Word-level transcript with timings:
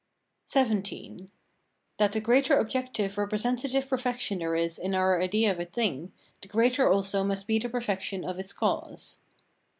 XVII. 0.49 1.29
That 1.97 2.13
the 2.13 2.19
greater 2.21 2.57
objective 2.57 3.19
(representative) 3.19 3.87
perfection 3.87 4.39
there 4.39 4.55
is 4.55 4.79
in 4.79 4.95
our 4.95 5.21
idea 5.21 5.51
of 5.51 5.59
a 5.59 5.65
thing, 5.65 6.11
the 6.41 6.47
greater 6.47 6.89
also 6.91 7.23
must 7.23 7.45
be 7.45 7.59
the 7.59 7.69
perfection 7.69 8.25
of 8.25 8.39
its 8.39 8.51
cause. 8.51 9.19